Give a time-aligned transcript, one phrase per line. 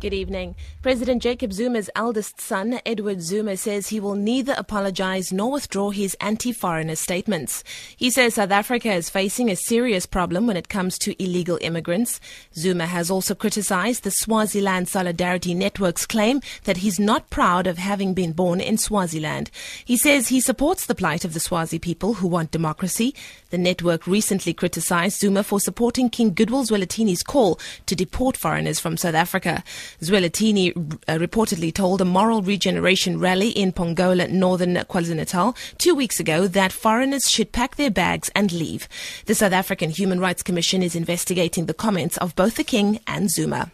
[0.00, 0.54] Good evening.
[0.80, 6.16] President Jacob Zuma's eldest son, Edward Zuma, says he will neither apologize nor withdraw his
[6.20, 7.64] anti foreigner statements.
[7.96, 12.20] He says South Africa is facing a serious problem when it comes to illegal immigrants.
[12.54, 18.14] Zuma has also criticized the Swaziland Solidarity Network's claim that he's not proud of having
[18.14, 19.50] been born in Swaziland.
[19.84, 23.16] He says he supports the plight of the Swazi people who want democracy.
[23.50, 28.96] The network recently criticized Zuma for supporting King Goodwill Zwelithini's call to deport foreigners from
[28.96, 29.64] South Africa.
[30.00, 30.76] Zwelithini
[31.08, 36.72] uh, reportedly told a moral regeneration rally in Pongola, northern KwaZulu-Natal, two weeks ago that
[36.72, 38.88] foreigners should pack their bags and leave.
[39.26, 43.30] The South African Human Rights Commission is investigating the comments of both the king and
[43.30, 43.70] Zuma.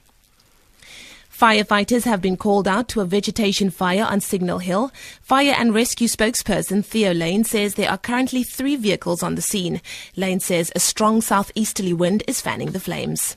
[1.36, 4.92] Firefighters have been called out to a vegetation fire on Signal Hill.
[5.20, 9.82] Fire and rescue spokesperson Theo Layne says there are currently three vehicles on the scene.
[10.14, 13.36] Layne says a strong southeasterly wind is fanning the flames.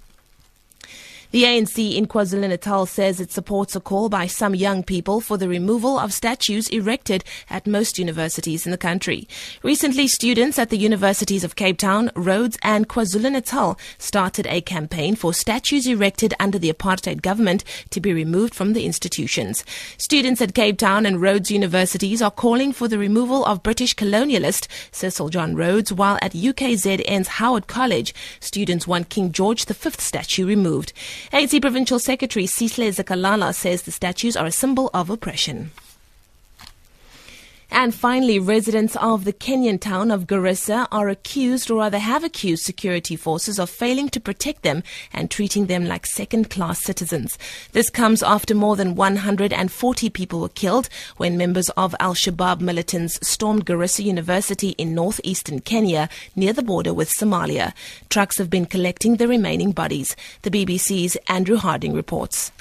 [1.32, 5.50] The ANC in KwaZulu-Natal says it supports a call by some young people for the
[5.50, 9.28] removal of statues erected at most universities in the country.
[9.62, 15.34] Recently, students at the universities of Cape Town, Rhodes and KwaZulu-Natal started a campaign for
[15.34, 19.66] statues erected under the apartheid government to be removed from the institutions.
[19.98, 24.68] Students at Cape Town and Rhodes universities are calling for the removal of British colonialist
[24.94, 30.94] Cecil John Rhodes, while at UKZN's Howard College, students want King George V statue removed.
[31.34, 35.72] ANC Provincial Secretary Sihle Zikalala says the statues are a symbol of oppression.
[37.80, 42.64] And finally, residents of the Kenyan town of Garissa are accused, or rather have accused,
[42.64, 44.82] security forces of failing to protect them
[45.14, 47.38] and treating them like second class citizens.
[47.74, 53.20] This comes after more than 140 people were killed when members of Al Shabaab militants
[53.22, 57.74] stormed Garissa University in northeastern Kenya near the border with Somalia.
[58.10, 60.16] Trucks have been collecting the remaining bodies.
[60.42, 62.52] The BBC's Andrew Harding reports.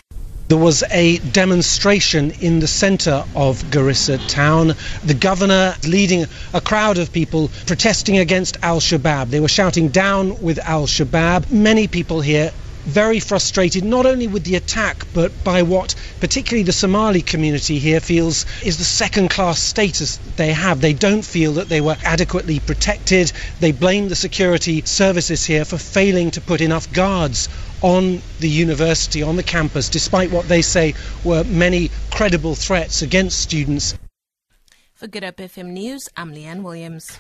[0.48, 4.76] There was a demonstration in the centre of Garissa town.
[5.02, 9.30] The governor leading a crowd of people protesting against Al Shabaab.
[9.30, 11.50] They were shouting down with Al Shabaab.
[11.50, 12.52] Many people here
[12.86, 18.00] very frustrated not only with the attack but by what particularly the Somali community here
[18.00, 20.80] feels is the second class status they have.
[20.80, 23.32] They don't feel that they were adequately protected.
[23.60, 27.48] They blame the security services here for failing to put enough guards
[27.82, 33.40] on the university, on the campus, despite what they say were many credible threats against
[33.40, 33.94] students.
[34.94, 37.18] For Good Hope FM News, I'm Leanne Williams.